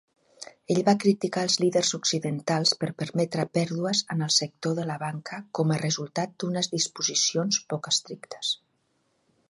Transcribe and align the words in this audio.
Ell 0.75 0.79
va 0.85 0.93
criticar 1.01 1.41
els 1.47 1.57
líders 1.63 1.91
occidentals 1.97 2.71
per 2.83 2.89
permetre 3.03 3.45
pèrdues 3.59 4.01
en 4.15 4.25
el 4.29 4.33
sector 4.39 4.75
de 4.81 4.87
la 4.93 4.97
banca 5.05 5.39
com 5.59 5.75
a 5.77 5.81
resultat 5.83 6.35
d'unes 6.41 6.73
disposicions 6.77 7.63
poc 7.75 7.93
estrictes. 7.95 8.55